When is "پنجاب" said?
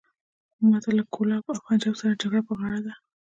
1.67-1.95